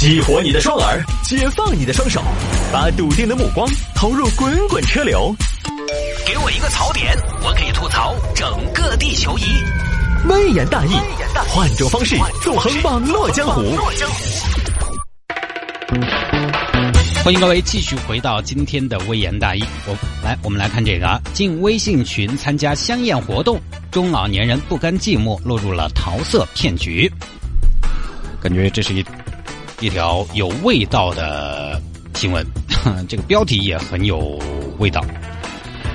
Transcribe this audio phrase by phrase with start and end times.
[0.00, 2.22] 激活你的双耳，解放你的双手，
[2.72, 5.30] 把笃定的目光投入滚滚车流。
[6.26, 9.42] 给我一个槽点，我可以吐槽整个地球仪。
[10.26, 10.92] 微言大义，
[11.50, 13.76] 换种方式纵横网络江湖。
[17.22, 19.62] 欢迎各位继续回到今天的微言大义。
[19.86, 19.94] 我
[20.24, 23.60] 来，我们来看这个啊，进微信群参加香艳活动，
[23.90, 27.12] 中老年人不甘寂寞，落入了桃色骗局。
[28.40, 29.04] 感觉这是一
[29.80, 31.80] 一条有味道的
[32.14, 32.46] 新闻，
[33.08, 34.38] 这个标题也很有
[34.78, 35.02] 味道。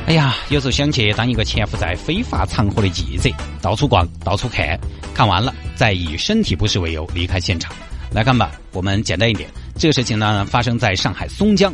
[0.08, 3.30] 哎呀，有时候想去当一个潜伏在非法场合的记者，
[3.62, 4.80] 到处逛，到处看，
[5.14, 7.72] 看完了再以身体不适为由离开现场。
[8.12, 9.48] 来看吧，我们简单一点。
[9.76, 11.72] 这个事情呢，发生在上海松江。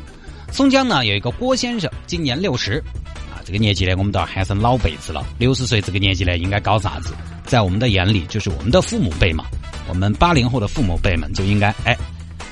[0.52, 2.84] 松江呢有一个郭先生，今年六十，
[3.32, 5.26] 啊，这个年纪呢，我们都要喊声老辈子了。
[5.38, 7.14] 六十岁这个年纪呢，应该搞啥子？
[7.46, 9.46] 在我们的眼里，就是我们的父母辈嘛。
[9.92, 11.94] 我们八零后的父母辈们就应该，哎，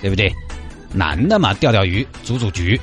[0.02, 0.30] 对不对？
[0.93, 2.77] 男的嘛，钓钓鱼，组组局，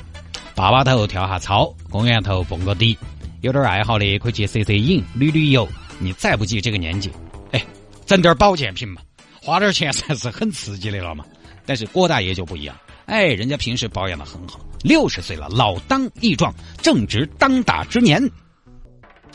[0.55, 2.97] 坝坝头跳下操，公园头蹦个迪，
[3.41, 5.69] 有点爱好的可以去摄摄影、旅旅游。
[5.99, 7.11] 你再不济这个年纪，
[7.51, 7.63] 哎，
[8.07, 8.99] 整点保健品嘛，
[9.43, 11.23] 花点钱算 是很刺激的了嘛。
[11.63, 16.51] 但是郭大爷就不一样，哎，人家平时保养的很好，六十岁了，老当益壮，
[16.81, 18.19] 正值当打之年。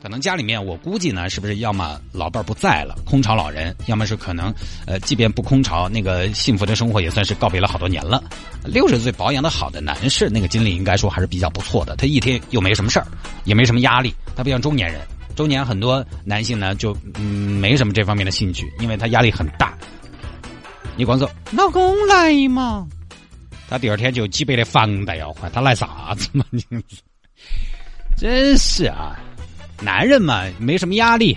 [0.02, 4.52] 可能家里面，我估计呢，是不是要么老伴儿不在了，空巢老人；要么是可能，
[4.84, 8.20] 呃，即便不空巢，那个幸福的生活也算是告别了好多年了。
[8.64, 11.94] 六十岁保养的好的男士，那个精力应该说还是比较不错的。
[11.94, 13.06] 他一天又没什么事儿，
[13.44, 14.12] 也没什么压力。
[14.34, 15.00] 他不像中年人，
[15.36, 19.72] 中年很多男性呢就嗯没什么这方面的兴趣，因为他压力很大。
[20.96, 22.88] 你光说老公来嘛，
[23.68, 26.44] 他第二天就几百的房贷要还，他来啥子嘛？
[26.50, 26.64] 你
[28.16, 29.16] 真是啊！
[29.82, 31.36] 男人嘛，没什么压力，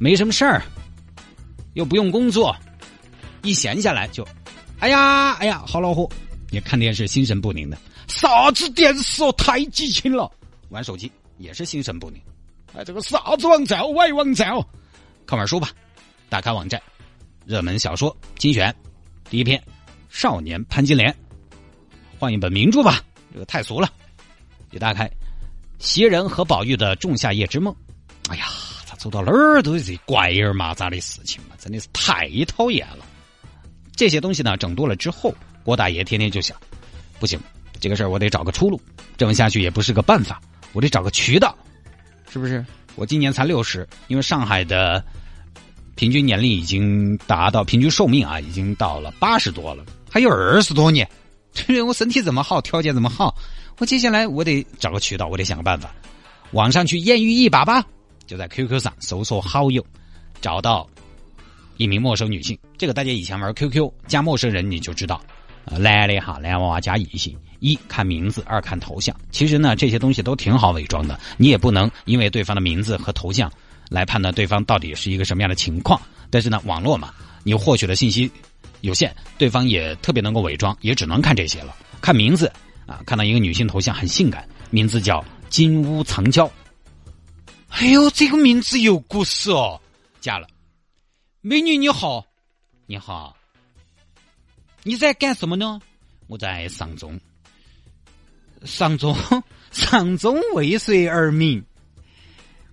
[0.00, 0.62] 没什么事儿，
[1.74, 2.56] 又不用工作，
[3.42, 4.26] 一闲下来就，
[4.80, 6.08] 哎呀哎呀，好恼火！
[6.50, 7.76] 你看电视心神不宁的，
[8.08, 10.30] 啥子电视哦，太激情了，
[10.70, 12.18] 玩手机也是心神不宁。
[12.74, 14.66] 哎，这个啥子网站，歪网站哦，
[15.26, 15.68] 看本书吧，
[16.30, 16.80] 打开网站，
[17.44, 18.74] 热门小说精选，
[19.28, 19.58] 第一篇
[20.08, 21.10] 《少年潘金莲》，
[22.18, 23.02] 换一本名著吧，
[23.34, 23.92] 这个太俗了，
[24.70, 25.10] 一打开。
[25.82, 27.74] 袭人和宝玉的仲夏夜之梦，
[28.30, 28.46] 哎呀，
[28.86, 33.04] 他走到哪儿都是这怪儿麻杂的事情嘛，真的是太讨厌了。
[33.96, 35.34] 这些东西呢，整多了之后，
[35.64, 36.56] 郭大爷天天就想，
[37.18, 37.38] 不行，
[37.80, 38.80] 这个事儿我得找个出路，
[39.16, 40.40] 这么下去也不是个办法，
[40.72, 41.52] 我得找个渠道，
[42.30, 42.64] 是不是？
[42.94, 45.04] 我今年才六十，因为上海的
[45.96, 51.10] 平均年龄已经达到平均寿命啊，已经到了八十多了，还有二十多年，
[51.52, 53.36] 这 我身体这么好，条件这么好。
[53.78, 55.92] 我接下来我得找个渠道，我得想个办法。
[56.52, 57.84] 网上去艳遇一把吧，
[58.26, 59.84] 就在 QQ 上搜索好友，
[60.40, 60.88] 找到
[61.78, 62.56] 一名陌生女性。
[62.76, 65.20] 这个大家以前玩 QQ 加陌生人，你就知道，
[65.64, 69.16] 男的哈，男娃娃加异性，一看名字，二看头像。
[69.30, 73.50] 其实呢，这些东西都挺好伪装的，你也不能因为对方的名字和头像
[73.88, 76.00] 来判断对方到底是一个什么样的情况。
[76.30, 77.12] 但是呢，网络嘛，
[77.42, 78.30] 你获取的信息
[78.82, 82.52] 有限，对方也特别能够伪装，也只能看这些了，看名字。
[82.86, 86.50] 啊，看到一个女性头像很性感，名字叫金屋藏娇。
[87.68, 89.80] 哎呦，这个名字有故事哦！
[90.20, 90.46] 嫁了，
[91.40, 92.26] 美女你好，
[92.86, 93.34] 你好，
[94.82, 95.80] 你在干什么呢？
[96.26, 97.18] 我在上中，
[98.64, 99.16] 上中，
[99.72, 101.64] 上中为谁而鸣？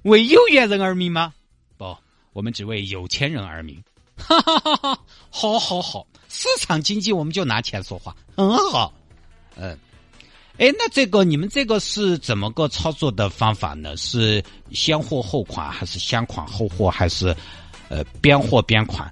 [0.03, 1.33] 为有缘人而鸣吗？
[1.77, 1.95] 不，
[2.33, 3.81] 我们只为有钱人而鸣。
[4.17, 4.99] 哈哈哈哈！
[5.29, 8.93] 好好好，市场经济我们就拿钱说话，很好。
[9.55, 9.77] 嗯。
[10.59, 13.95] 哎，那这个你们这个是怎么个操作的方法呢？
[13.95, 14.43] 是
[14.73, 17.33] 先货后款，还是先款后货，还是
[17.87, 19.09] 呃边货边款？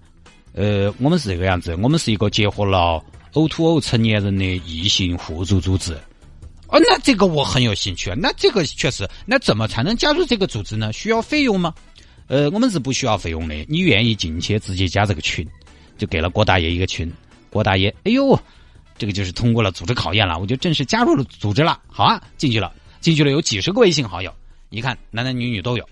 [0.52, 5.94] 呃，我们是这个样子，我们是一个结合了 O to O 成年人的异性互助组织。
[6.68, 8.16] 哦，那这个我很有兴趣啊。
[8.20, 10.92] 那这个确实，那怎么才能加入这个组织呢？
[10.92, 11.74] 需要费用吗？
[12.28, 13.56] 呃，我们是不需要费用的。
[13.70, 15.48] 你愿意进去直接加这个群，
[15.98, 17.10] 就给了郭大爷一个群。
[17.50, 18.38] 郭大爷，哎呦。
[18.98, 21.80] 这个就是通过了组织考验了，我就正式加入了组织了。
[21.88, 24.34] 好啊，进去了，进去了，有几十个微信好友，
[24.70, 25.88] 一看男男女女都有。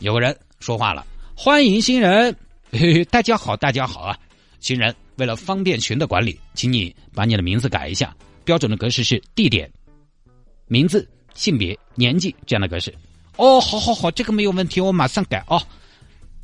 [0.00, 2.34] 有个人说话了：“欢迎新人，
[2.72, 4.18] 嘿嘿，大家好，大家好啊！
[4.60, 8.14] 新人，为了方便群的管理，请你把你的名字改一下，
[8.44, 9.70] 标准的格式是地点、
[10.66, 12.94] 名字、性别、年纪这样的格式。
[13.36, 15.62] 哦，好好好，这个没有问题，我马上改哦。”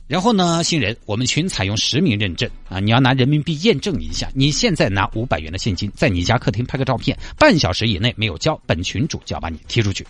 [0.06, 4.31] 然后呢，新人，我们群采用实名认证啊，你要拿人民币验证一下。
[4.35, 10.06] 你现在拿五百元的现金，在你家客厅拍个照片，半小时以内没有交，本群主就要把你踢出去。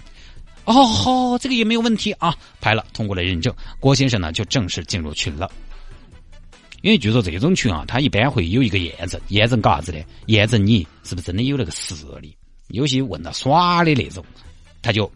[0.65, 5.49] 哦，好，这个也没有问题啊，拍了，通过了认证，郭先生呢就正式进入群了。
[6.83, 10.05] 因为据说这种群啊，他一般会有一个验证，验证干啥子的？
[10.27, 12.37] 验证你是不是真的有那个实力。
[12.69, 14.25] 有些问到耍的那种，
[14.83, 15.11] 他就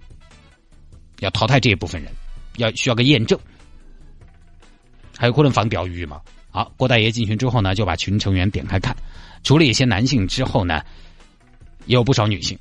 [1.19, 2.13] 要淘汰这一部分人，
[2.59, 3.37] 要需要个验证。
[5.19, 6.21] 还有可能放钓鱼嘛？
[6.51, 8.97] 好，郭大爷进群之后呢，就把群成员点开看，
[9.43, 10.81] 除了一些男性之后呢，
[11.87, 12.57] 也有不少女性。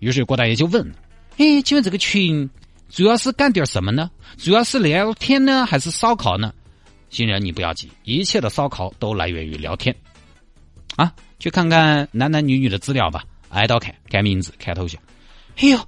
[0.00, 0.90] 于是郭大爷就问
[1.36, 2.48] ：“哎，请问这个群？”
[2.88, 4.10] 主要是干点什么呢？
[4.36, 6.52] 主要是聊天呢，还是烧烤呢？
[7.08, 9.94] 新人，你不要急，一切的烧烤都来源于聊天。
[10.96, 15.00] 啊，去看看男男女女的资料吧，挨到看看名字，看头像。
[15.56, 15.78] 哎呦，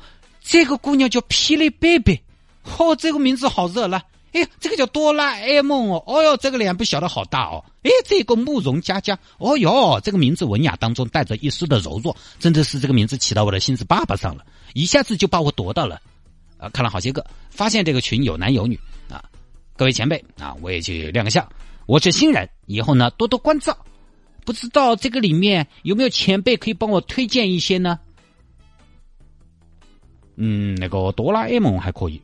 [0.40, 2.22] 这个姑娘叫霹雳贝贝，
[2.78, 4.00] 哦，这个名字好热闹。
[4.32, 7.64] 哎，这个叫哆啦 A 梦哦，哦哟，这个脸不晓得好大哦。
[7.84, 16.02] 哎，这个慕容佳佳，哦哟，这个名字文雅当中带着一丝的柔弱，真的是这个名字起到我的心思爸爸上了，一下子就把我夺到了。
[16.58, 18.76] 啊，看了好些个，发现这个群有男有女
[19.08, 19.22] 啊，
[19.76, 21.48] 各位前辈啊，我也去亮个相。
[21.86, 23.76] 我是新人，以后呢多多关照。
[24.44, 28.00] 不知道这个里面有没有前辈可以帮我推荐一些呢？
[30.34, 32.20] 嗯，那个哆啦 A 梦还可以。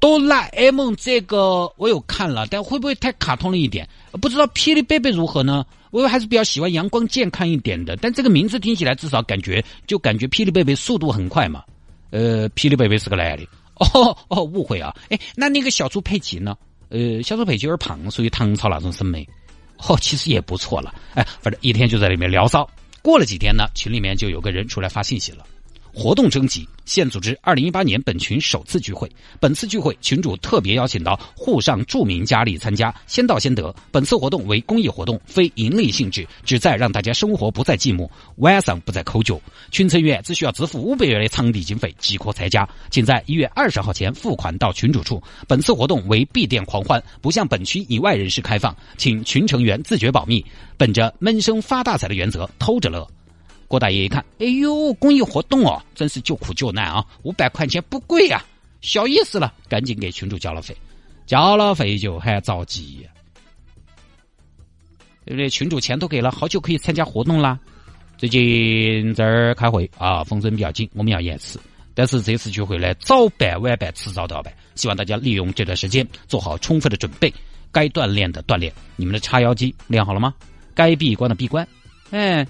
[0.00, 3.86] 哆啦 A 梦这个我有看了，但会不会太卡通了一点？
[4.12, 5.64] 不知道霹雳贝贝如何呢？
[5.90, 7.96] 我还是比较喜欢阳光健康一点的。
[7.96, 11.62] 但这个名字听起来至少感觉就感觉霹雳贝贝速度很快嘛。
[12.10, 13.46] 呃，霹雳贝贝是个男的。
[13.80, 14.94] 哦哦，误会啊！
[15.08, 16.56] 哎，那那个小猪佩奇呢？
[16.88, 19.26] 呃，小猪佩奇有点胖，属于唐朝那种审美。
[19.88, 20.94] 哦，其实也不错了。
[21.14, 22.68] 哎，反正一天就在里面聊骚。
[23.02, 25.44] 过了几天呢，群里面就有个人出来发信息了。
[25.92, 29.10] 活动征集，现组织二零一八年本群首次聚会。
[29.38, 33.74] 本次聚会，群主特别邀请到沪上著名佳丽参加，先到先得。
[33.90, 39.40] 本次活动为公益活动，非盈利性质，旨在让大家生活不再寂寞，晚上不再抠脚。
[39.70, 45.22] 群成员只需要支付五百元的场地经费即可参加，请在一月二十号前付款到群主处。
[45.46, 50.44] 本次活动为闭店狂欢，不向本区以外人士开放，请群成员自觉保密，
[50.76, 53.06] 本着闷声发大财的原则，偷着乐。
[53.70, 57.06] 郭大爷一看，哎呦，公益活动哦，真是救苦救难啊！
[57.22, 58.44] 五百块钱不贵呀，
[58.80, 60.76] 小意思了，赶紧给群主交了费，
[61.24, 63.06] 交了费就还着急，
[65.24, 65.48] 对不对？
[65.48, 67.56] 群主钱都给了，好久可以参加活动啦。
[68.18, 71.56] 最近这儿开会啊，风声比较紧，我们要延迟。
[71.94, 74.52] 但是这次聚会呢，早办晚办，迟早都要办。
[74.74, 77.32] 希望大家利用这段时间做好充分的准备，
[77.70, 78.72] 该锻炼的锻炼。
[78.96, 80.34] 你们的叉腰肌练好了吗？
[80.74, 81.64] 该闭关的闭关，
[82.10, 82.44] 哎。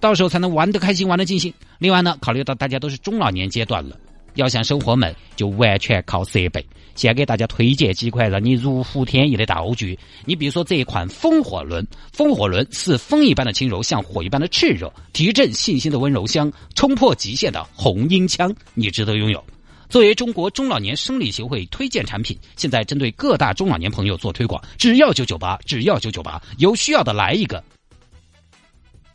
[0.00, 1.52] 到时候才能玩得开心，玩得尽兴。
[1.78, 3.96] 另外呢，考虑到大家都是中老年阶段了，
[4.34, 6.64] 要想生活美，就完全靠设备。
[6.94, 9.96] 先给大家推荐几款让你如虎添翼的道具。
[10.24, 19.42] 你比如说这一款风火轮，风火轮是风一般的轻柔，像火一般的炽热，提振信心的温柔乡，冲破极限的红缨枪，你值得拥有。
[19.88, 27.62] 作为中国中老年生理协会推荐产品，现在针对各大中老年朋友做推广，只要九九八，只要九九八，有需要的来一个。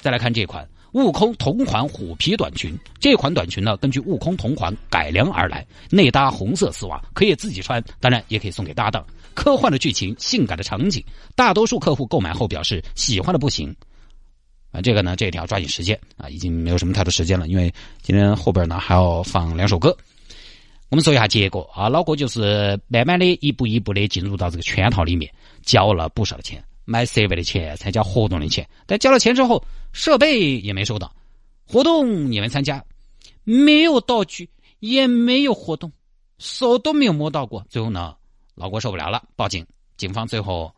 [0.04, 0.68] 再来看这款。
[0.92, 9.04] 悟空同款虎皮短裙，这款短裙呢，根据悟空同款改良而来，内搭红色丝袜，可以自己穿，当然也可以送给搭档。
[9.34, 11.04] 科幻的剧情，性感的场景，
[11.36, 13.76] 大多数客户购买后表示喜欢的不行。
[14.72, 17.74] 啊，这个呢，这条抓紧时间啊，已经没有什么太多时间了，因为
[18.04, 19.98] 今天后边呢还要放两首歌。
[20.90, 25.34] 我们说一下结果啊，老郭就是慢慢的一步一步的进入到这个圈套里面，
[25.64, 26.64] 交了不少的钱。
[26.86, 29.64] 买设备的钱，参加活动的钱，但交了钱之后，
[29.94, 31.14] 设备也没收到，
[31.66, 32.84] 活动也没参加，
[33.44, 34.50] 没有道具，
[34.80, 35.92] 也没有活动，
[36.40, 37.66] 手都没有摸到过。
[37.70, 38.16] 最后呢，
[38.56, 39.66] 老郭受不了了，报警。
[39.96, 40.74] 警方最后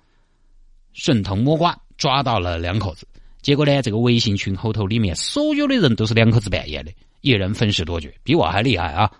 [0.93, 3.07] 顺藤摸瓜抓到了两口子。
[3.41, 9.11] 结果呢，这个微信群后头里面所有的人都是两口子扮演的，一人分饰多角，比我还厉害啊！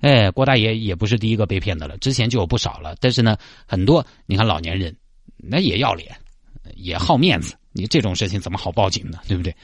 [0.00, 2.94] 哎，郭大爷也不是第一个被骗的了，之前就有不少了。
[3.00, 4.94] 但是呢，很多你看老年人。
[5.48, 6.10] 那也要脸，
[6.76, 9.18] 也好面子，你这种事情怎么好报警呢？
[9.28, 9.54] 对不对？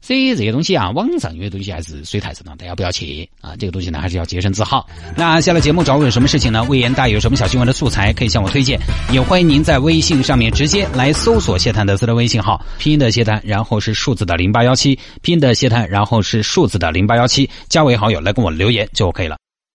[0.00, 3.56] 所以这些东西啊，网上有些东西还是水太深了，大家不要去啊。
[3.56, 4.86] 这个东西呢，还是要洁身自好。
[5.16, 6.62] 那下了节目找我有什么事情呢？
[6.64, 8.78] 魏延大有什么小新闻的素材可以向我推荐，
[9.10, 19.38] 也欢迎您在微信上面直接来搜索谢探的私人微信号，拼音的谢探，然后是数字的零八幺七，拼音的谢探，然后是数字的零八幺七，加为好友来跟我留言就可以了。